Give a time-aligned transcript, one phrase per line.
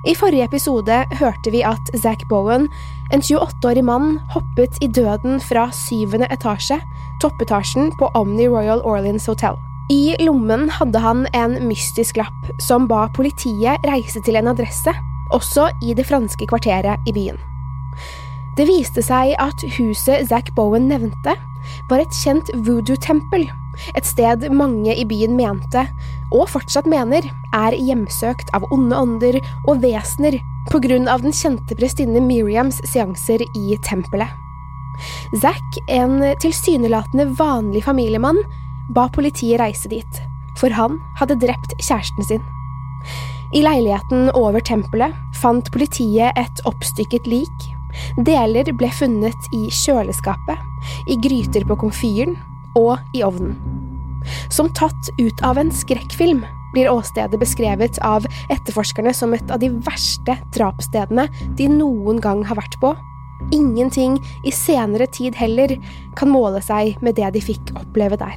[0.00, 2.68] I forrige episode hørte vi at Zack Bowen,
[3.12, 6.78] en 28-årig mann, hoppet i døden fra syvende etasje,
[7.20, 9.58] toppetasjen på Omni Royal Orleans Hotel.
[9.92, 14.94] I lommen hadde han en mystisk lapp som ba politiet reise til en adresse,
[15.36, 17.36] også i det franske kvarteret i byen.
[18.56, 21.36] Det viste seg at huset Zack Bowen nevnte,
[21.90, 23.50] var et kjent voodoo-tempel,
[23.96, 25.86] et sted mange i byen mente,
[26.30, 30.38] og fortsatt mener, er hjemsøkt av onde ånder og vesener
[30.70, 34.30] på grunn av den kjente prestinne Miriams seanser i tempelet.
[35.40, 38.40] Zack, en tilsynelatende vanlig familiemann,
[38.94, 40.22] ba politiet reise dit,
[40.60, 42.44] for han hadde drept kjæresten sin.
[43.56, 47.68] I leiligheten over tempelet fant politiet et oppstykket lik.
[48.22, 50.60] Deler ble funnet i kjøleskapet,
[51.10, 52.36] i gryter på komfyren
[52.78, 53.79] og i ovnen.
[54.52, 59.70] Som tatt ut av en skrekkfilm blir åstedet beskrevet av etterforskerne som et av de
[59.86, 61.26] verste drapsstedene
[61.58, 62.94] de noen gang har vært på.
[63.56, 65.74] Ingenting i senere tid heller
[66.18, 68.36] kan måle seg med det de fikk oppleve der.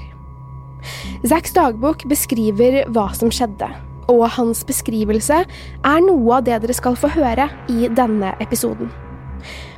[1.28, 3.70] Zacks dagbok beskriver hva som skjedde,
[4.12, 8.92] og hans beskrivelse er noe av det dere skal få høre i denne episoden.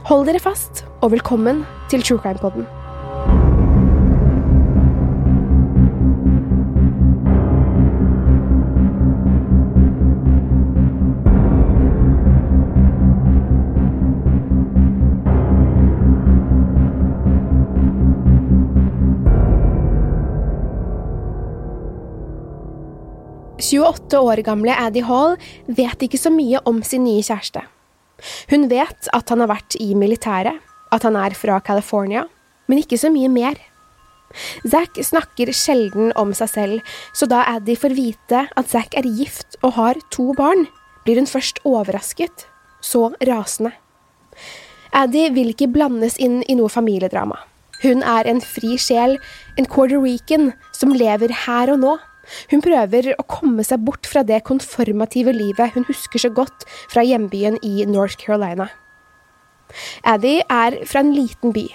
[0.09, 2.84] Hold dere fast, og velkommen til True Crime Podden.
[23.85, 25.35] «28 år gamle Addy Hall
[25.67, 27.61] vet ikke så mye om sin nye kjæreste.
[28.49, 30.57] Hun vet at han har vært i militæret,
[30.91, 32.25] at han er fra California,
[32.67, 33.59] men ikke så mye mer.
[34.67, 39.57] Zack snakker sjelden om seg selv, så da Addy får vite at Zack er gift
[39.61, 40.65] og har to barn,
[41.05, 42.47] blir hun først overrasket,
[42.81, 43.75] så rasende.
[44.95, 47.37] Addy vil ikke blandes inn i noe familiedrama.
[47.83, 49.17] Hun er en fri sjel,
[49.59, 51.95] en Puerto Rican som lever her og nå.
[52.51, 57.05] Hun prøver å komme seg bort fra det konformative livet hun husker så godt fra
[57.05, 58.69] hjembyen i North Carolina.
[60.05, 61.67] Addy er fra en liten by.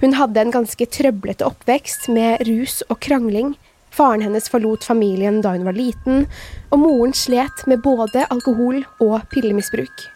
[0.00, 3.54] Hun hadde en ganske trøblete oppvekst med rus og krangling.
[3.96, 6.26] Faren hennes forlot familien da hun var liten,
[6.72, 10.08] og moren slet med både alkohol og pillemisbruk.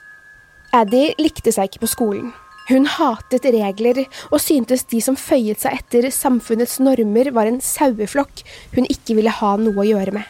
[0.77, 2.31] Addy likte seg ikke på skolen.
[2.71, 8.45] Hun hatet regler og syntes de som føyet seg etter samfunnets normer, var en saueflokk
[8.77, 10.27] hun ikke ville ha noe å gjøre med.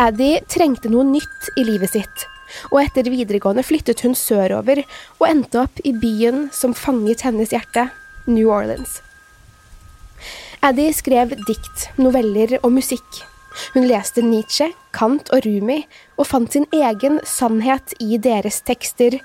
[0.00, 2.26] Addy trengte noe nytt i livet sitt,
[2.70, 4.82] og etter videregående flyttet hun sørover
[5.18, 7.88] og endte opp i byen som fanget hennes hjerte,
[8.28, 9.00] New Orleans.
[10.64, 13.22] Addy skrev dikt, noveller og musikk.
[13.74, 15.80] Hun leste Nietzsche, Kant og Rumi,
[16.20, 19.16] og fant sin egen sannhet i deres tekster,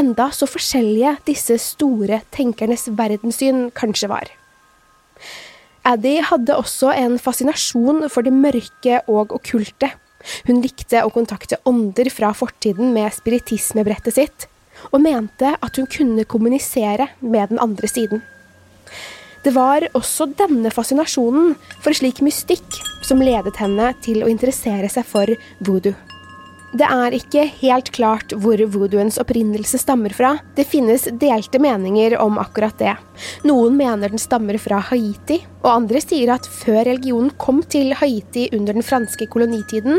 [0.00, 4.30] enda så forskjellige disse store tenkernes verdenssyn kanskje var.
[5.86, 9.92] Addy hadde også en fascinasjon for det mørke og okkulte.
[10.48, 14.46] Hun likte å kontakte ånder fra fortiden med spiritismebrettet sitt,
[14.92, 18.22] og mente at hun kunne kommunisere med den andre siden.
[19.40, 25.08] Det var også denne fascinasjonen for slik mystikk som ledet henne til å interessere seg
[25.08, 25.32] for
[25.64, 25.96] voodoo.
[26.70, 30.36] Det er ikke helt klart hvor voodooens opprinnelse stammer fra.
[30.54, 32.92] Det finnes delte meninger om akkurat det.
[33.42, 38.46] Noen mener den stammer fra Haiti, og andre sier at før religionen kom til Haiti
[38.54, 39.98] under den franske kolonitiden,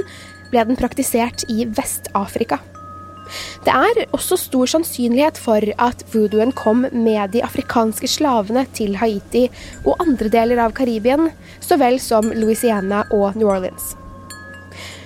[0.52, 2.62] ble den praktisert i Vest-Afrika.
[3.68, 9.50] Det er også stor sannsynlighet for at voodooen kom med de afrikanske slavene til Haiti
[9.84, 13.96] og andre deler av Karibien, så vel som Louisiana og New Orleans.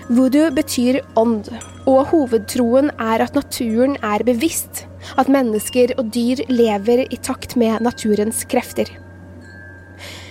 [0.05, 1.47] Voodoo betyr ånd,
[1.89, 4.83] og hovedtroen er at naturen er bevisst,
[5.17, 8.91] at mennesker og dyr lever i takt med naturens krefter.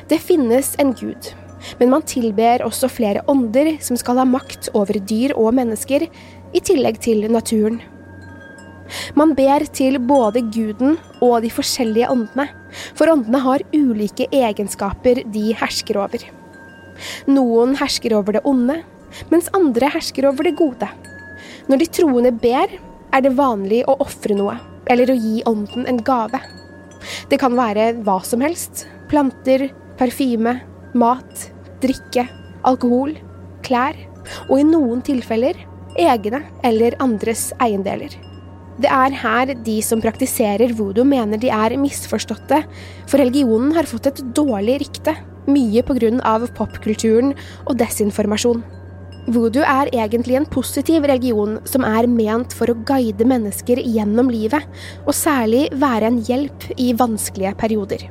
[0.07, 1.33] Det finnes en gud,
[1.81, 6.07] men man tilber også flere ånder som skal ha makt over dyr og mennesker,
[6.55, 7.83] i tillegg til naturen.
[9.19, 12.47] Man ber til både guden og de forskjellige åndene,
[12.95, 16.31] for åndene har ulike egenskaper de hersker over.
[17.27, 18.85] Noen hersker over det onde,
[19.33, 20.89] mens andre hersker over det gode.
[21.69, 22.73] Når de troende ber,
[23.15, 24.57] er det vanlig å ofre noe,
[24.91, 26.41] eller å gi ånden en gave.
[27.31, 28.87] Det kan være hva som helst.
[29.11, 29.69] Planter,
[29.99, 30.59] parfyme,
[30.99, 31.47] mat,
[31.85, 32.27] drikke,
[32.67, 33.15] alkohol,
[33.65, 33.97] klær,
[34.49, 35.59] og i noen tilfeller
[36.01, 38.15] egne eller andres eiendeler.
[38.75, 42.65] Det er her de som praktiserer voodoo mener de er misforståtte,
[43.07, 45.15] for religionen har fått et dårlig rykte,
[45.47, 46.49] mye pga.
[46.57, 47.35] popkulturen
[47.69, 48.65] og desinformasjon.
[49.25, 54.67] Voodoo er egentlig en positiv religion som er ment for å guide mennesker gjennom livet,
[55.07, 58.05] og særlig være en hjelp i vanskelige perioder.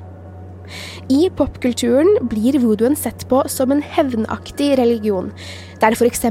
[1.13, 5.29] I popkulturen blir voodooen sett på som en hevnaktig religion,
[5.83, 6.23] der f.eks.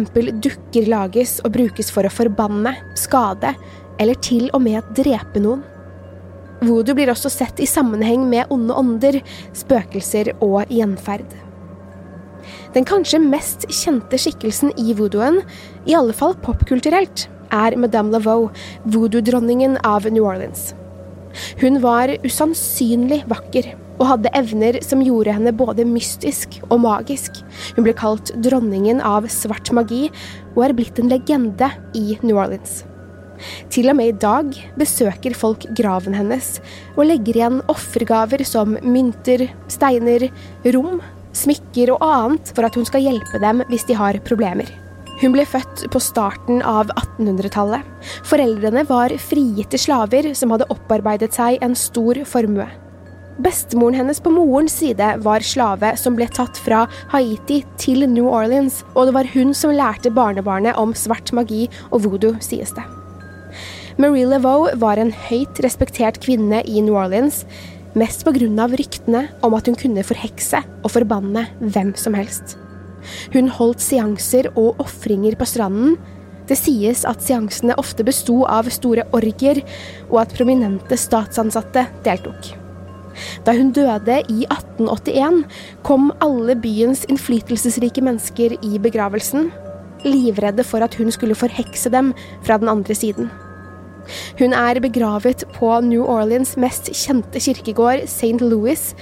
[0.43, 3.55] dukker lages og brukes for å forbanne, skade
[4.01, 5.63] eller til og med drepe noen.
[6.63, 9.23] Voodoo blir også sett i sammenheng med onde ånder,
[9.59, 11.42] spøkelser og gjenferd.
[12.75, 15.41] Den kanskje mest kjente skikkelsen i voodooen,
[15.87, 18.51] i alle fall popkulturelt, er Madame Laveau,
[18.89, 20.73] voodoo-dronningen av New Orleans.
[21.61, 27.43] Hun var usannsynlig vakker og hadde evner som gjorde henne både mystisk og magisk.
[27.77, 30.09] Hun ble kalt dronningen av svart magi
[30.55, 32.83] og er blitt en legende i New Orleans.
[33.73, 36.59] Til og med i dag besøker folk graven hennes
[36.95, 40.29] og legger igjen offergaver som mynter, steiner,
[40.77, 41.01] rom
[41.37, 44.69] smykker og annet for at hun skal hjelpe dem hvis de har problemer.
[45.23, 47.87] Hun ble født på starten av 1800-tallet.
[48.27, 52.67] Foreldrene var frigitte slaver som hadde opparbeidet seg en stor formue.
[53.43, 56.85] Bestemoren hennes på morens side var slave som ble tatt fra
[57.15, 62.05] Haiti til New Orleans, og det var hun som lærte barnebarnet om svart magi og
[62.05, 62.85] voodoo, sies det.
[64.01, 67.43] Marie Laveau var en høyt respektert kvinne i New Orleans,
[67.99, 68.67] mest pga.
[68.73, 72.57] ryktene om at hun kunne forhekse og forbanne hvem som helst.
[73.35, 75.97] Hun holdt seanser og ofringer på stranden.
[76.47, 79.63] Det sies at seansene ofte besto av store orgier,
[80.11, 82.53] og at prominente statsansatte deltok.
[83.45, 85.45] Da hun døde i 1881,
[85.87, 89.51] kom alle byens innflytelsesrike mennesker i begravelsen,
[90.05, 92.13] livredde for at hun skulle forhekse dem
[92.43, 93.31] fra den andre siden.
[94.41, 98.41] Hun er begravet på New Orleans' mest kjente kirkegård, St.
[98.43, 98.93] Louis,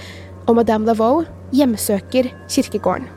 [0.48, 1.24] og Madame Laveau
[1.54, 3.08] hjemsøker kirkegården.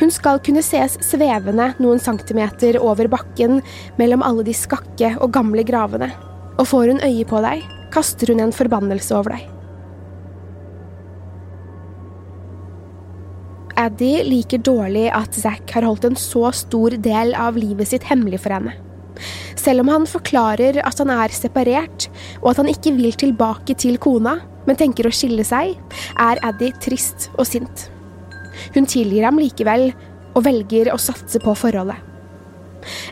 [0.00, 3.60] Hun skal kunne ses svevende noen centimeter over bakken
[4.00, 6.08] mellom alle de skakke og gamle gravene.
[6.58, 7.62] Og får hun øye på deg,
[7.92, 9.48] kaster hun en forbannelse over deg.
[13.82, 18.42] Addy liker dårlig at Zack har holdt en så stor del av livet sitt hemmelig
[18.44, 18.74] for henne.
[19.58, 22.08] Selv om han forklarer at han er separert,
[22.42, 25.74] og at han ikke vil tilbake til kona, men tenker å skille seg,
[26.20, 27.88] er Addy trist og sint.
[28.76, 29.90] Hun tilgir ham likevel,
[30.32, 31.98] og velger å satse på forholdet.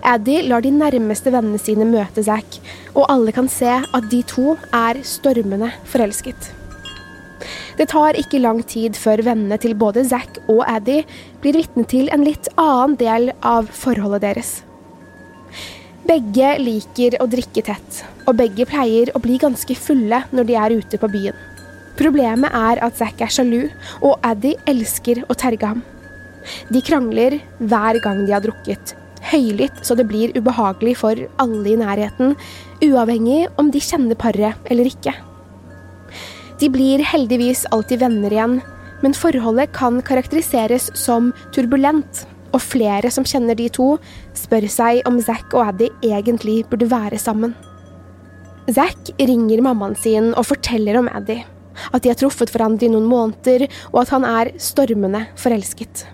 [0.06, 2.59] Addy lar de nærmeste vennene sine møte Zack,
[2.94, 6.50] og alle kan se at de to er stormende forelsket.
[7.78, 11.00] Det tar ikke lang tid før vennene til både Zack og Addy
[11.40, 14.59] blir vitne til en litt annen del av forholdet deres.
[16.11, 20.73] Begge liker å drikke tett, og begge pleier å bli ganske fulle når de er
[20.81, 21.37] ute på byen.
[22.00, 23.69] Problemet er at Zack er sjalu,
[24.02, 25.85] og Addy elsker å terge ham.
[26.75, 28.97] De krangler hver gang de har drukket,
[29.31, 32.35] høylytt så det blir ubehagelig for alle i nærheten,
[32.83, 35.14] uavhengig om de kjenner paret eller ikke.
[36.59, 38.59] De blir heldigvis alltid venner igjen,
[39.05, 43.95] men forholdet kan karakteriseres som turbulent og flere som kjenner de to,
[44.37, 47.54] spør seg om Zack og Addy egentlig burde være sammen.
[48.71, 51.40] Zack ringer mammaen sin og forteller om Addy,
[51.90, 56.07] at de har truffet hverandre i noen måneder, og at han er stormende forelsket.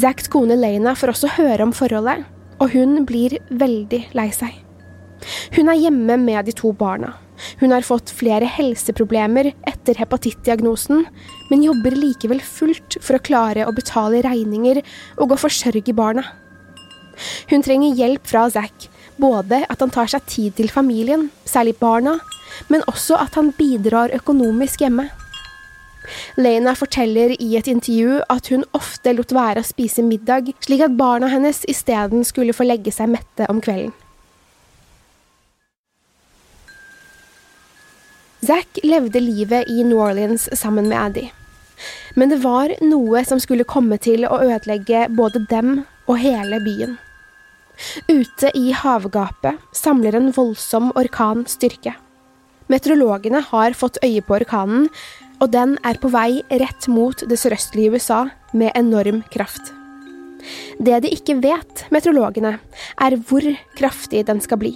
[0.00, 2.24] Zacks kone Lena får også høre om forholdet,
[2.60, 4.56] og hun blir veldig lei seg.
[5.54, 7.14] Hun er hjemme med de to barna.
[7.60, 11.04] Hun har fått flere helseproblemer etter hepatittdiagnosen,
[11.50, 14.82] men jobber likevel fullt for å klare å betale regninger
[15.20, 16.26] og å forsørge barna.
[17.50, 18.88] Hun trenger hjelp fra Zack,
[19.20, 22.18] både at han tar seg tid til familien, særlig barna,
[22.72, 25.10] men også at han bidrar økonomisk hjemme.
[26.40, 30.96] Lena forteller i et intervju at hun ofte lot være å spise middag, slik at
[30.98, 33.92] barna hennes isteden skulle få legge seg mette om kvelden.
[38.50, 41.28] Zack levde livet i New Orleans sammen med Addy.
[42.14, 46.96] Men det var noe som skulle komme til å ødelegge både dem og hele byen.
[48.10, 51.94] Ute i havgapet samler en voldsom orkan styrke.
[52.66, 54.90] Meteorologene har fått øye på orkanen,
[55.38, 59.70] og den er på vei rett mot det sørøstlige USA med enorm kraft.
[60.82, 62.56] Det de ikke vet, meteorologene,
[62.98, 63.46] er hvor
[63.78, 64.74] kraftig den skal bli.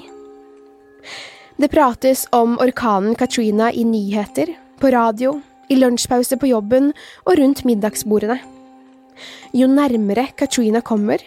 [1.56, 4.48] Det prates om orkanen Katrina i nyheter,
[4.80, 5.36] på radio,
[5.70, 6.90] i lunsjpause på jobben
[7.24, 8.40] og rundt middagsbordene.
[9.54, 11.22] Jo nærmere Katrina kommer,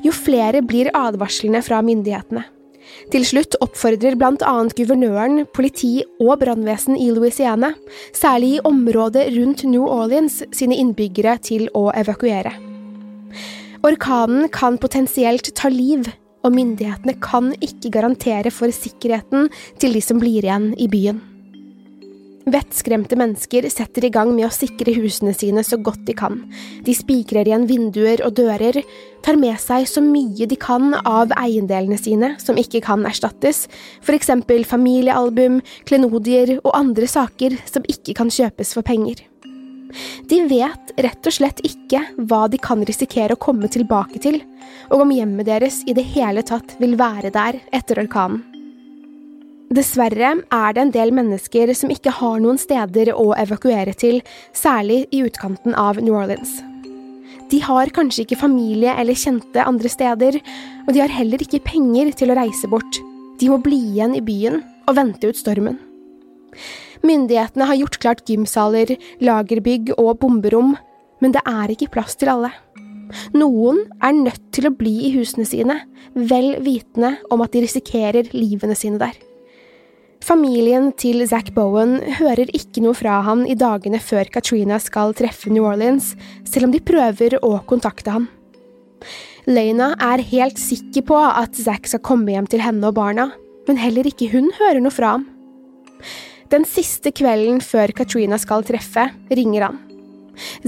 [0.00, 2.46] jo flere blir advarslene fra myndighetene.
[3.12, 4.54] Til slutt oppfordrer bl.a.
[4.78, 7.74] guvernøren, politi og brannvesen i Louisiana,
[8.16, 12.54] særlig i området rundt New Orleans, sine innbyggere til å evakuere.
[13.84, 16.08] Orkanen kan potensielt ta liv,
[16.46, 19.50] og myndighetene kan ikke garantere for sikkerheten
[19.82, 21.24] til de som blir igjen i byen.
[22.46, 26.38] Vettskremte mennesker setter i gang med å sikre husene sine så godt de kan.
[26.86, 28.78] De spikrer igjen vinduer og dører,
[29.26, 33.64] tar med seg så mye de kan av eiendelene sine som ikke kan erstattes,
[33.98, 35.58] for eksempel familiealbum,
[35.90, 39.26] klenodier og andre saker som ikke kan kjøpes for penger.
[40.30, 44.40] De vet rett og slett ikke hva de kan risikere å komme tilbake til,
[44.90, 48.44] og om hjemmet deres i det hele tatt vil være der etter orkanen.
[49.66, 54.20] Dessverre er det en del mennesker som ikke har noen steder å evakuere til,
[54.54, 56.60] særlig i utkanten av New Orleans.
[57.50, 60.38] De har kanskje ikke familie eller kjente andre steder,
[60.86, 63.00] og de har heller ikke penger til å reise bort.
[63.38, 65.80] De må bli igjen i byen og vente ut stormen.
[67.04, 70.76] Myndighetene har gjort klart gymsaler, lagerbygg og bomberom,
[71.20, 72.52] men det er ikke plass til alle.
[73.36, 75.78] Noen er nødt til å bli i husene sine,
[76.14, 79.14] vel vitende om at de risikerer livene sine der.
[80.26, 85.52] Familien til Zack Bowen hører ikke noe fra han i dagene før Katrina skal treffe
[85.52, 86.14] New Orleans,
[86.48, 88.26] selv om de prøver å kontakte han.
[89.46, 93.28] Lena er helt sikker på at Zack skal komme hjem til henne og barna,
[93.68, 95.28] men heller ikke hun hører noe fra ham.
[96.52, 99.82] Den siste kvelden før Katrina skal treffe, ringer han.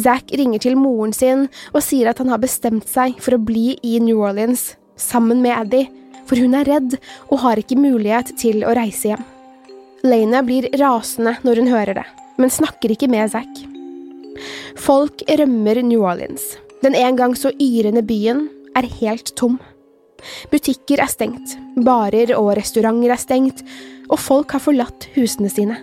[0.01, 3.77] Zack ringer til moren sin og sier at han har bestemt seg for å bli
[3.85, 5.85] i New Orleans sammen med Addy,
[6.27, 6.97] for hun er redd
[7.29, 9.25] og har ikke mulighet til å reise hjem.
[10.07, 12.07] Lena blir rasende når hun hører det,
[12.39, 13.65] men snakker ikke med Zack.
[14.79, 16.57] Folk rømmer New Orleans.
[16.83, 18.47] Den en gang så yrende byen
[18.79, 19.59] er helt tom.
[20.51, 21.57] Butikker er stengt,
[21.87, 23.63] barer og restauranter er stengt,
[24.09, 25.79] og folk har forlatt husene sine.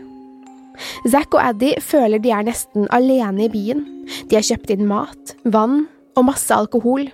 [1.08, 3.86] Zack og Addy føler de er nesten alene i byen.
[4.30, 5.86] De har kjøpt inn mat, vann
[6.18, 7.08] og masse alkohol.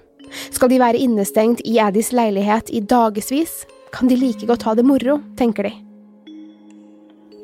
[0.50, 4.88] Skal de være innestengt i Addys leilighet i dagevis, kan de like godt ha det
[4.88, 5.74] moro, tenker de.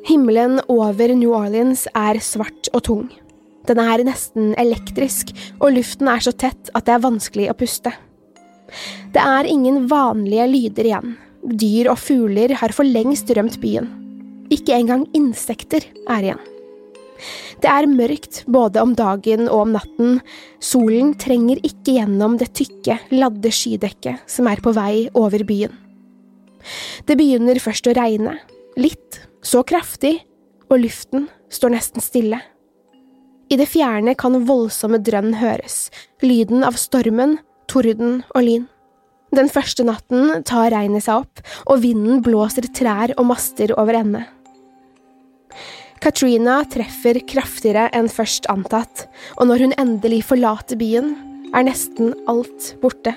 [0.08, 3.08] Himmelen over New Orleans er svart og tung.
[3.68, 7.92] Den er nesten elektrisk, og luften er så tett at det er vanskelig å puste.
[9.12, 11.16] Det er ingen vanlige lyder igjen.
[11.42, 13.88] Dyr og fugler har for lengst rømt byen.
[14.50, 16.46] Ikke engang insekter er igjen.
[17.58, 20.20] Det er mørkt både om dagen og om natten.
[20.62, 25.74] Solen trenger ikke gjennom det tykke, ladde skydekket som er på vei over byen.
[27.06, 28.36] Det begynner først å regne.
[28.78, 30.20] Litt, så kraftig,
[30.68, 32.40] og luften står nesten stille.
[33.48, 35.88] I det fjerne kan voldsomme drønn høres,
[36.22, 37.38] lyden av stormen,
[37.70, 38.66] torden og lyn.
[39.38, 44.24] Den første natten tar regnet seg opp, og vinden blåser trær og master over ende.
[46.02, 49.06] Katrina treffer kraftigere enn først antatt,
[49.38, 51.14] og når hun endelig forlater byen,
[51.54, 53.14] er nesten alt borte.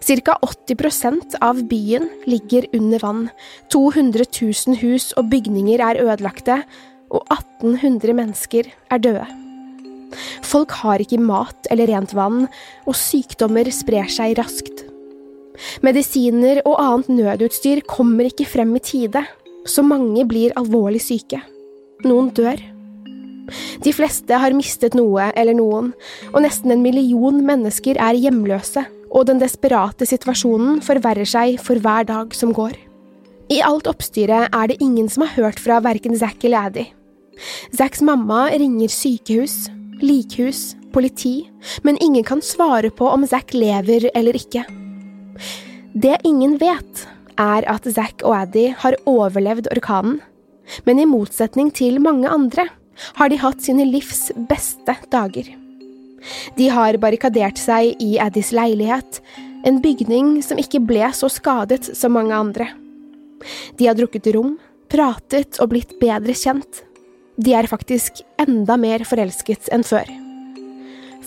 [0.00, 3.26] Cirka 80% av byen ligger under vann,
[3.74, 6.62] 200 000 hus og bygninger er ødelagte,
[7.10, 9.26] og 1800 mennesker er døde.
[10.46, 12.46] Folk har ikke mat eller rent vann,
[12.86, 14.87] og sykdommer sprer seg raskt.
[15.84, 19.24] Medisiner og annet nødutstyr kommer ikke frem i tide,
[19.68, 21.40] så mange blir alvorlig syke.
[22.06, 22.60] Noen dør.
[23.82, 25.94] De fleste har mistet noe eller noen,
[26.34, 32.06] og nesten en million mennesker er hjemløse og den desperate situasjonen forverrer seg for hver
[32.08, 32.76] dag som går.
[33.48, 36.84] I alt oppstyret er det ingen som har hørt fra verken Zack eller Addy.
[37.72, 39.68] Zacks mamma ringer sykehus,
[40.02, 41.48] likhus, politi,
[41.86, 44.66] men ingen kan svare på om Zack lever eller ikke.
[45.94, 47.06] Det ingen vet,
[47.38, 50.18] er at Zack og Addy har overlevd orkanen,
[50.84, 52.66] men i motsetning til mange andre
[53.18, 55.48] har de hatt sine livs beste dager.
[56.58, 59.20] De har barrikadert seg i Addys leilighet,
[59.66, 62.68] en bygning som ikke ble så skadet som mange andre.
[63.78, 64.56] De har drukket rom,
[64.90, 66.82] pratet og blitt bedre kjent.
[67.38, 70.27] De er faktisk enda mer forelsket enn før.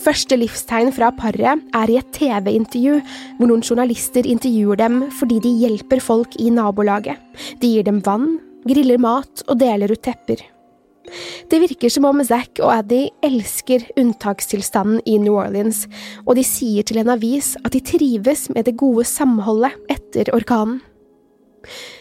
[0.02, 2.96] Første livstegn fra paret er i et TV-intervju
[3.38, 7.20] hvor noen journalister intervjuer dem fordi de hjelper folk i nabolaget.
[7.62, 10.42] De gir dem vann, griller mat og deler ut tepper.
[11.50, 15.84] Det virker som om Zack og Addy elsker unntakstilstanden i New Orleans,
[16.26, 20.80] og de sier til en avis at de trives med det gode samholdet etter orkanen.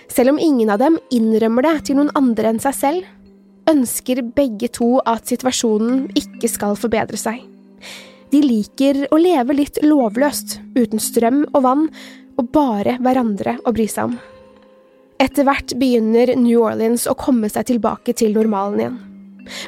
[0.10, 3.06] Selv om ingen av dem innrømmer det til noen andre enn seg selv,
[3.70, 7.51] ønsker begge to at situasjonen ikke skal forbedre seg.
[8.32, 11.88] De liker å leve litt lovløst, uten strøm og vann,
[12.40, 14.20] og bare hverandre å bry seg om.
[15.22, 19.00] Etter hvert begynner New Orleans å komme seg tilbake til normalen igjen.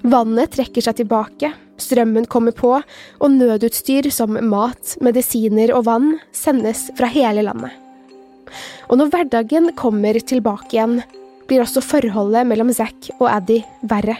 [0.07, 1.51] Vannet trekker seg tilbake,
[1.81, 7.73] strømmen kommer på, og nødutstyr som mat, medisiner og vann sendes fra hele landet.
[8.89, 11.01] Og når hverdagen kommer tilbake igjen,
[11.49, 14.17] blir også forholdet mellom Zack og Addy verre.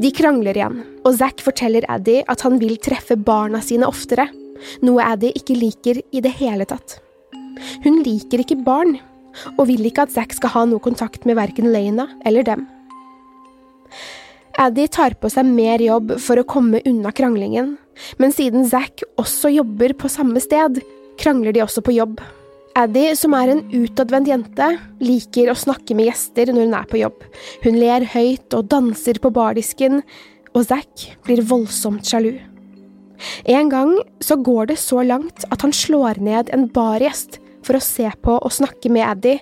[0.00, 4.28] De krangler igjen, og Zack forteller Addy at han vil treffe barna sine oftere,
[4.84, 6.98] noe Addy ikke liker i det hele tatt.
[7.84, 8.98] Hun liker ikke barn,
[9.56, 12.66] og vil ikke at Zack skal ha noe kontakt med verken Lena eller dem.
[14.60, 17.76] Addy tar på seg mer jobb for å komme unna kranglingen,
[18.20, 20.82] men siden Zack også jobber på samme sted,
[21.20, 22.20] krangler de også på jobb.
[22.78, 24.66] Addy, som er en utadvendt jente,
[25.02, 27.24] liker å snakke med gjester når hun er på jobb.
[27.64, 30.04] Hun ler høyt og danser på bardisken,
[30.54, 32.36] og Zack blir voldsomt sjalu.
[33.50, 37.84] En gang så går det så langt at han slår ned en bargjest for å
[37.84, 39.36] se på og snakke med Addy,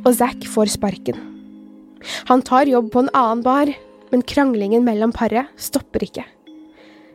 [0.00, 1.20] og Zack får sparken.
[2.32, 3.70] Han tar jobb på en annen bar,
[4.10, 6.24] men kranglingen mellom paret stopper ikke.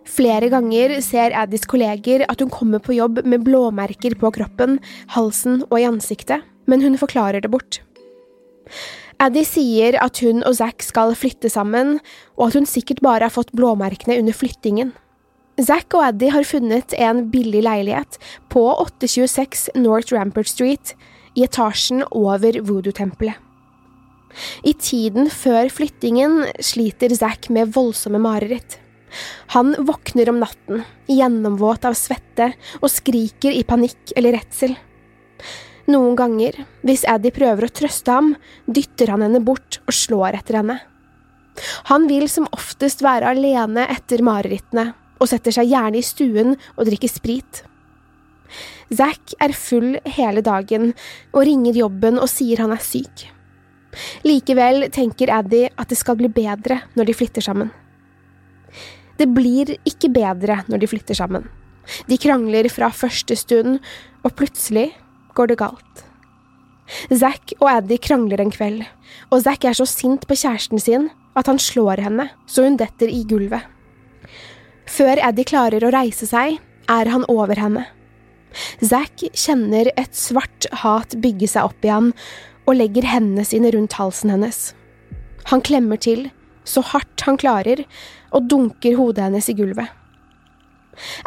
[0.06, 4.78] Flere ganger ser Addys kolleger at hun kommer på jobb med blåmerker på kroppen,
[5.16, 7.82] halsen og i ansiktet, men hun forklarer det bort.
[9.22, 11.98] Addy sier at hun og Zack skal flytte sammen,
[12.36, 14.94] og at hun sikkert bare har fått blåmerkene under flyttingen.
[15.56, 18.20] Zack og Addy har funnet en billig leilighet
[18.52, 20.94] på 826 North Rampart Street,
[21.36, 23.36] i etasjen over voodoo-tempelet.
[24.68, 28.80] I tiden før flyttingen sliter Zack med voldsomme mareritt.
[29.56, 34.76] Han våkner om natten, gjennomvåt av svette, og skriker i panikk eller redsel.
[35.92, 38.34] Noen ganger, hvis Addy prøver å trøste ham,
[38.66, 40.80] dytter han henne bort og slår etter henne.
[41.92, 44.90] Han vil som oftest være alene etter marerittene,
[45.22, 47.62] og setter seg gjerne i stuen og drikker sprit.
[48.94, 50.92] Zack er full hele dagen
[51.32, 53.30] og ringer jobben og sier han er syk.
[54.28, 57.72] Likevel tenker Addy at det skal bli bedre når de flytter sammen.
[59.20, 61.48] Det blir ikke bedre når de flytter sammen.
[62.10, 63.80] De krangler fra første stund,
[64.26, 64.90] og plutselig
[65.38, 66.06] går det galt.
[67.10, 68.84] Zack og Addy krangler en kveld,
[69.32, 73.12] og Zack er så sint på kjæresten sin at han slår henne så hun detter
[73.12, 73.66] i gulvet.
[74.86, 77.88] Før Addy klarer å reise seg, er han over henne.
[78.86, 82.12] Zack kjenner et svart hat bygge seg opp i ham,
[82.66, 84.74] og legger hendene sine rundt halsen hennes.
[85.52, 86.30] Han klemmer til,
[86.66, 87.86] så hardt han klarer,
[88.36, 89.90] og dunker hodet hennes i gulvet.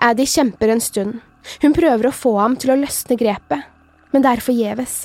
[0.02, 1.20] Addy kjemper en stund.
[1.62, 3.64] Hun prøver å få ham til å løsne grepet,
[4.12, 4.96] men det er forgjeves.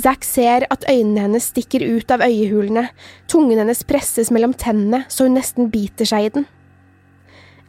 [0.00, 2.88] Zack ser at øynene hennes stikker ut av øyehulene,
[3.30, 6.48] tungen hennes presses mellom tennene så hun nesten biter seg i den.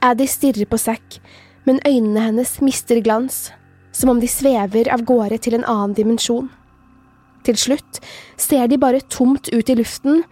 [0.04, 1.20] Addy stirrer på Zack,
[1.68, 3.52] men øynene hennes mister glans,
[3.94, 6.50] som om de svever av gårde til en annen dimensjon.
[7.44, 8.00] Til slutt
[8.40, 10.24] ser de bare tomt ut i luften,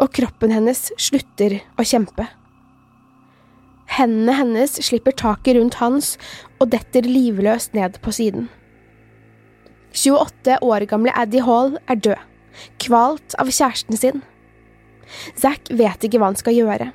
[0.00, 2.26] og kroppen hennes slutter å kjempe.
[3.94, 6.14] Hendene hennes slipper taket rundt hans
[6.58, 8.48] og detter livløst ned på siden.
[9.94, 12.22] 28 år gamle Addy Hall er død,
[12.82, 14.22] kvalt av kjæresten sin.
[15.38, 16.88] Zack vet ikke hva han skal gjøre.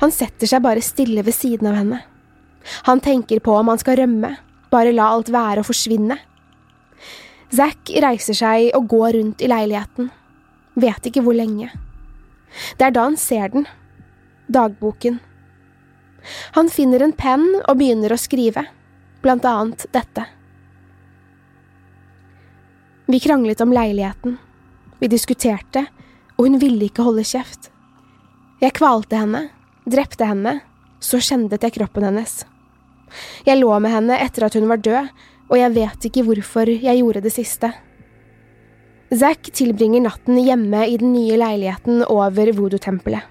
[0.00, 2.00] Han setter seg bare stille ved siden av henne.
[2.88, 4.32] Han tenker på om han skal rømme,
[4.72, 6.16] bare la alt være og forsvinne.
[7.52, 10.10] Zack reiser seg og går rundt i leiligheten.
[10.78, 11.70] Vet ikke hvor lenge.
[12.78, 13.66] Det er da han ser den.
[14.48, 15.18] Dagboken.
[16.56, 18.66] Han finner en penn og begynner å skrive.
[19.18, 20.24] blant annet dette.
[23.10, 24.36] Vi kranglet om leiligheten.
[25.00, 25.86] Vi diskuterte,
[26.36, 27.72] og hun ville ikke holde kjeft.
[28.62, 29.48] Jeg kvalte henne,
[29.90, 30.60] drepte henne,
[31.00, 32.44] så kjendet jeg kroppen hennes.
[33.42, 35.10] Jeg lå med henne etter at hun var død,
[35.50, 37.72] og jeg vet ikke hvorfor jeg gjorde det siste.
[39.08, 43.24] Zack tilbringer natten hjemme i den nye leiligheten over voodoo-tempelet.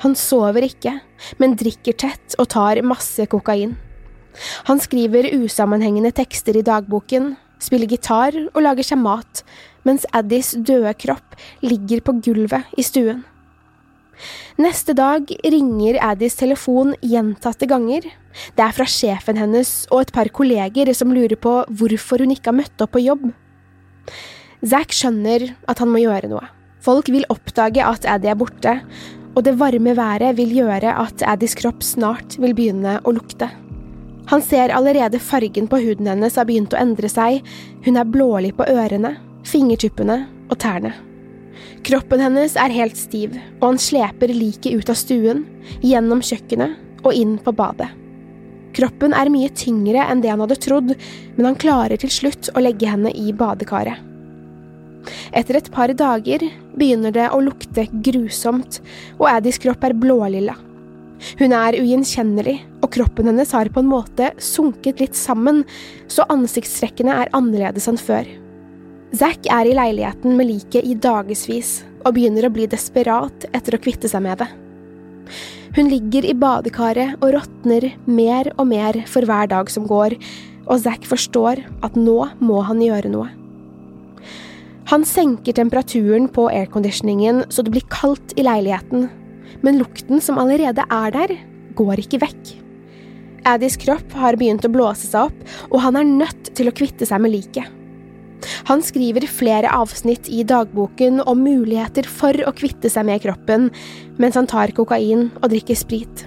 [0.00, 0.94] Han sover ikke,
[1.36, 3.74] men drikker tett og tar masse kokain.
[4.70, 9.44] Han skriver usammenhengende tekster i dagboken, spiller gitar og lager seg mat,
[9.84, 13.24] mens Addis døde kropp ligger på gulvet i stuen.
[14.56, 18.06] Neste dag ringer Addis telefon gjentatte ganger.
[18.56, 22.54] Det er fra sjefen hennes og et par kolleger som lurer på hvorfor hun ikke
[22.54, 23.34] har møtt opp på jobb.
[24.64, 26.46] Zack skjønner at han må gjøre noe.
[26.84, 28.72] Folk vil oppdage at Addy er borte,
[29.34, 33.50] og det varme været vil gjøre at Addys kropp snart vil begynne å lukte.
[34.30, 37.42] Han ser allerede fargen på huden hennes har begynt å endre seg,
[37.84, 40.94] hun er blålig på ørene, fingertuppene og tærne.
[41.84, 45.44] Kroppen hennes er helt stiv, og han sleper liket ut av stuen,
[45.84, 47.90] gjennom kjøkkenet og inn på badet.
[48.74, 50.96] Kroppen er mye tyngre enn det han hadde trodd,
[51.36, 54.13] men han klarer til slutt å legge henne i badekaret.
[55.32, 58.80] Etter et par dager begynner det å lukte grusomt,
[59.18, 60.56] og Addys kropp er blålilla.
[61.38, 65.62] Hun er ugjenkjennelig, og kroppen hennes har på en måte sunket litt sammen,
[66.10, 68.28] så ansiktstrekkene er annerledes enn før.
[69.14, 73.80] Zack er i leiligheten med liket i dagevis og begynner å bli desperat etter å
[73.80, 74.48] kvitte seg med det.
[75.74, 80.18] Hun ligger i badekaret og råtner mer og mer for hver dag som går,
[80.66, 83.30] og Zack forstår at nå må han gjøre noe.
[84.90, 89.08] Han senker temperaturen på airconditioningen så det blir kaldt i leiligheten,
[89.64, 91.38] men lukten som allerede er der,
[91.74, 92.52] går ikke vekk.
[93.48, 97.08] Addys kropp har begynt å blåse seg opp, og han er nødt til å kvitte
[97.08, 97.66] seg med liket.
[98.68, 103.70] Han skriver flere avsnitt i dagboken om muligheter for å kvitte seg med kroppen,
[104.20, 106.26] mens han tar kokain og drikker sprit.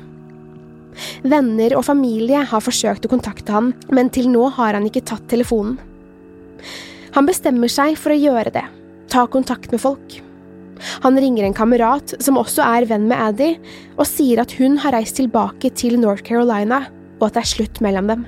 [1.21, 5.27] Venner og familie har forsøkt å kontakte han, men til nå har han ikke tatt
[5.29, 5.77] telefonen.
[7.15, 8.65] Han bestemmer seg for å gjøre det,
[9.11, 10.19] ta kontakt med folk.
[11.03, 13.53] Han ringer en kamerat som også er venn med Addy,
[13.97, 16.83] og sier at hun har reist tilbake til North Carolina,
[17.17, 18.27] og at det er slutt mellom dem.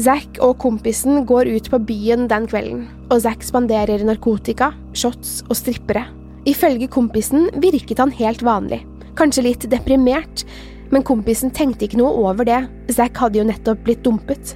[0.00, 5.58] Zack og kompisen går ut på byen den kvelden, og Zack spanderer narkotika, shots og
[5.58, 6.06] strippere.
[6.48, 8.80] Ifølge kompisen virket han helt vanlig,
[9.20, 10.46] kanskje litt deprimert,
[10.92, 14.54] men kompisen tenkte ikke noe over det, Zack hadde jo nettopp blitt dumpet.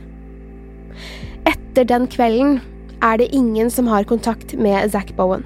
[1.46, 2.58] Etter den kvelden
[3.06, 5.44] er det ingen som har kontakt med Zack Bowen.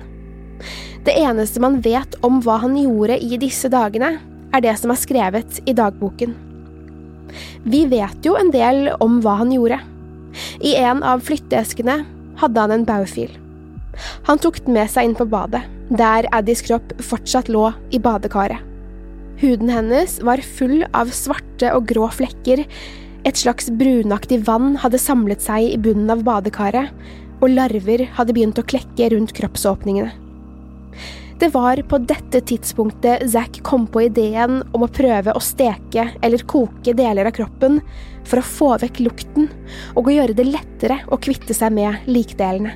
[1.05, 4.19] Det eneste man vet om hva han gjorde i disse dagene,
[4.51, 6.35] er det som er skrevet i dagboken.
[7.65, 9.79] Vi vet jo en del om hva han gjorde.
[10.63, 12.01] I en av flytteeskene
[12.41, 13.31] hadde han en baufil.
[14.29, 18.61] Han tok den med seg inn på badet, der Addys kropp fortsatt lå i badekaret.
[19.41, 22.67] Huden hennes var full av svarte og grå flekker,
[23.25, 26.93] et slags brunaktig vann hadde samlet seg i bunnen av badekaret,
[27.41, 30.13] og larver hadde begynt å klekke rundt kroppsåpningene.
[31.41, 36.45] Det var på dette tidspunktet Zack kom på ideen om å prøve å steke eller
[36.45, 37.79] koke deler av kroppen
[38.29, 39.49] for å få vekk lukten
[39.95, 42.75] og å gjøre det lettere å kvitte seg med likdelene.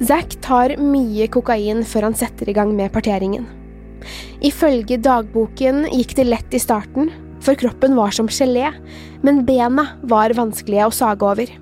[0.00, 3.44] Zack tar mye kokain før han setter i gang med parteringen.
[4.44, 7.12] Ifølge dagboken gikk det lett i starten,
[7.44, 8.72] for kroppen var som gelé,
[9.20, 11.52] men bena var vanskelige å sage over.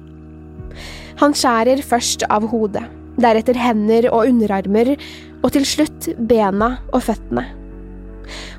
[1.21, 2.85] Han skjærer først av hodet,
[3.21, 4.95] deretter hender og underarmer,
[5.43, 7.45] og til slutt bena og føttene.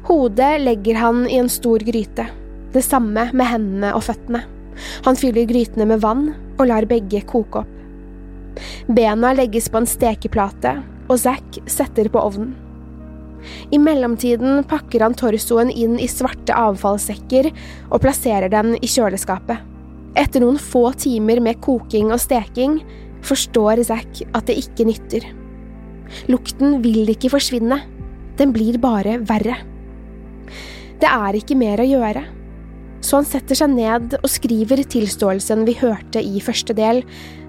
[0.07, 2.27] Hodet legger han i en stor gryte,
[2.73, 4.43] det samme med hendene og føttene.
[5.05, 7.79] Han fyller grytene med vann og lar begge koke opp.
[8.93, 10.75] Bena legges på en stekeplate,
[11.09, 12.53] og Zack setter på ovnen.
[13.75, 17.49] I mellomtiden pakker han torsoen inn i svarte avfallssekker
[17.89, 19.72] og plasserer den i kjøleskapet.
[20.19, 22.77] Etter noen få timer med koking og steking
[23.25, 25.25] forstår Zack at det ikke nytter.
[26.29, 27.79] Lukten vil ikke forsvinne,
[28.37, 29.57] den blir bare verre.
[31.01, 32.23] Det er ikke mer å gjøre,
[33.03, 37.01] så han setter seg ned og skriver tilståelsen vi hørte i første del.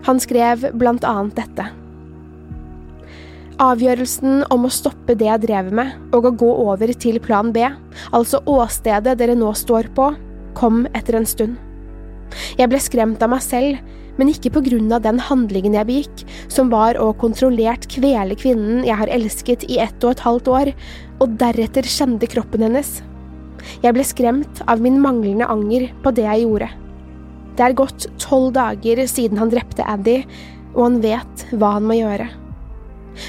[0.09, 1.69] Han skrev blant annet dette.
[3.63, 7.63] Avgjørelsen om å stoppe det jeg drev med, og å gå over til plan B,
[8.11, 10.11] altså åstedet dere nå står på,
[10.59, 11.64] kom etter en stund.
[12.59, 13.81] Jeg ble skremt av meg selv,
[14.19, 18.85] men ikke på grunn av den handlingen jeg begikk, som var å kontrollert kvele kvinnen
[18.87, 20.71] jeg har elsket i ett og et halvt år,
[21.23, 23.01] og deretter skjende kroppen hennes.
[23.83, 26.71] Jeg ble skremt av min manglende anger på det jeg gjorde.
[27.55, 30.21] Det er gått tolv dager siden han drepte Addy,
[30.75, 32.29] og han vet hva han må gjøre.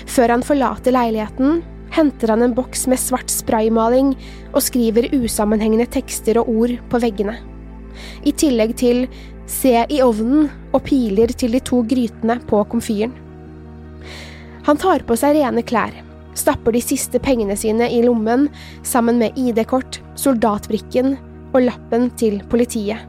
[0.10, 1.62] Før han forlater leiligheten,
[1.94, 4.16] henter han en boks med svart spraymaling
[4.52, 7.38] og skriver usammenhengende tekster og ord på veggene.
[8.24, 9.06] I tillegg til
[9.46, 13.14] Se i ovnen og piler til de to grytene på komfyren.
[14.66, 15.94] Han tar på seg rene klær,
[16.34, 18.48] stapper de siste pengene sine i lommen
[18.82, 21.14] sammen med ID-kort, soldatbrikken
[21.54, 23.06] og lappen til politiet.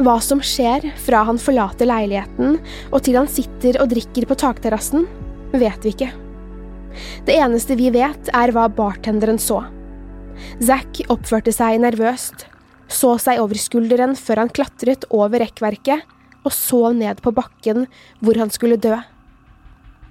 [0.00, 2.56] Hva som skjer fra han forlater leiligheten
[2.88, 5.04] og til han sitter og drikker på takterrassen,
[5.52, 6.10] vet vi ikke.
[7.28, 9.60] Det eneste vi vet, er hva bartenderen så.
[10.64, 12.48] Zack oppførte seg nervøst,
[12.90, 16.04] så seg over skulderen før han klatret over rekkverket
[16.44, 17.86] og så ned på bakken
[18.20, 18.96] hvor han skulle dø.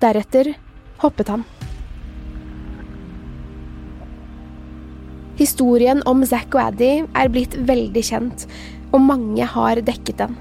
[0.01, 0.53] Deretter
[1.03, 1.45] hoppet han.
[5.39, 8.43] Historien om Zack og Addy er blitt veldig kjent,
[8.93, 10.35] og mange har dekket den.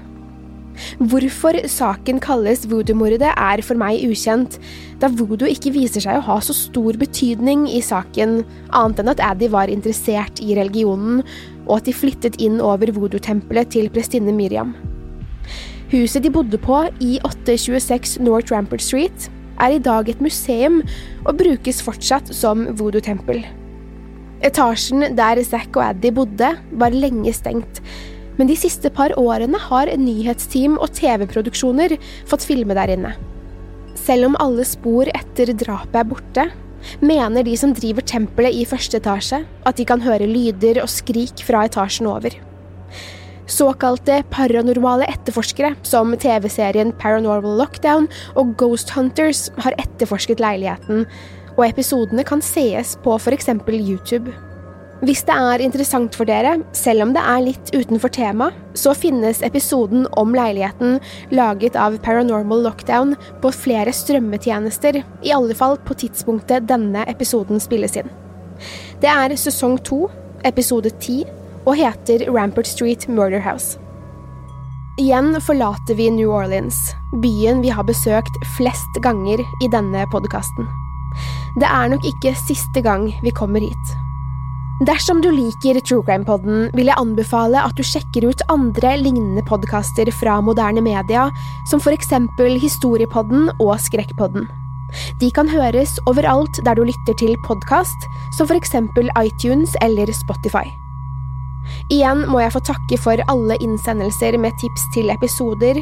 [1.01, 4.59] Hvorfor saken kalles voodoo-mordet er for meg ukjent,
[5.01, 8.41] da voodoo ikke viser seg å ha så stor betydning i saken,
[8.73, 11.21] annet enn at Addy var interessert i religionen,
[11.67, 14.73] og at de flyttet inn over voodoo-tempelet til prestinne Miriam.
[15.93, 19.29] Huset de bodde på i 826 North Rampart Street,
[19.61, 20.81] er i dag et museum
[21.27, 23.43] og brukes fortsatt som voodoo-tempel.
[24.43, 27.79] Etasjen der Zack og Addy bodde, var lenge stengt,
[28.39, 31.95] men de siste par årene har nyhetsteam og TV-produksjoner
[32.27, 33.13] fått filme der inne.
[33.99, 36.47] Selv om alle spor etter drapet er borte,
[37.01, 41.43] mener de som driver tempelet i første etasje, at de kan høre lyder og skrik
[41.45, 42.35] fra etasjen over.
[43.49, 48.07] Såkalte paranormale etterforskere, som TV-serien Paranormal Lockdown
[48.39, 51.05] og Ghost Hunters, har etterforsket leiligheten,
[51.57, 54.31] og episodene kan sees på eksempel YouTube.
[55.03, 59.41] Hvis det er interessant for dere, selv om det er litt utenfor tema, så finnes
[59.43, 61.01] episoden om leiligheten
[61.35, 63.11] laget av Paranormal Lockdown
[63.43, 68.07] på flere strømmetjenester, i alle fall på tidspunktet denne episoden spilles inn.
[69.03, 70.05] Det er sesong to,
[70.47, 71.25] episode ti,
[71.65, 73.75] og heter Rampart Street Murder House.
[75.01, 76.79] Igjen forlater vi New Orleans,
[77.19, 80.71] byen vi har besøkt flest ganger i denne podkasten.
[81.59, 83.97] Det er nok ikke siste gang vi kommer hit.
[84.81, 90.09] Dersom du liker True Crime-podden, vil jeg anbefale at du sjekker ut andre lignende podkaster
[90.17, 91.27] fra moderne media,
[91.69, 94.49] som for eksempel Historiepodden og Skrekkpodden.
[95.21, 100.65] De kan høres overalt der du lytter til podkast, som for eksempel iTunes eller Spotify.
[101.93, 105.79] Igjen må jeg få takke for alle innsendelser med tips til episoder,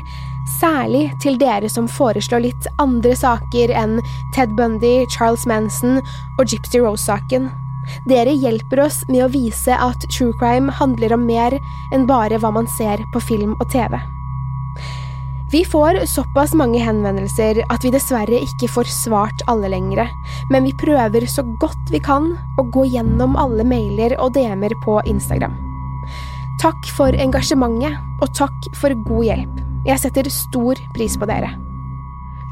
[0.60, 3.98] særlig til dere som foreslår litt andre saker enn
[4.36, 6.04] Ted Bundy, Charles Manson
[6.38, 7.50] og Gypsy Rose-saken.
[8.10, 11.58] Dere hjelper oss med å vise at true crime handler om mer
[11.94, 13.98] enn bare hva man ser på film og TV.
[15.52, 20.08] Vi får såpass mange henvendelser at vi dessverre ikke får svart alle lenger,
[20.48, 25.02] men vi prøver så godt vi kan å gå gjennom alle mailer og DM-er på
[25.12, 25.58] Instagram.
[26.64, 29.60] Takk for engasjementet, og takk for god hjelp.
[29.90, 31.52] Jeg setter stor pris på dere.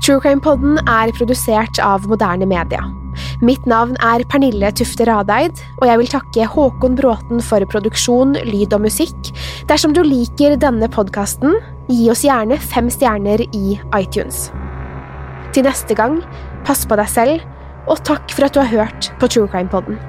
[0.04, 2.84] True Crime Podden er produsert av moderne media.
[3.46, 8.76] Mitt navn er Pernille Tufte Radeid, og jeg vil takke Håkon Bråten for produksjon, lyd
[8.76, 9.32] og musikk.
[9.70, 11.58] Dersom du liker denne podkasten,
[11.90, 14.50] gi oss gjerne fem stjerner i iTunes.
[15.56, 16.22] Til neste gang,
[16.68, 17.50] pass på deg selv,
[17.90, 20.09] og takk for at du har hørt på True Crime Podden.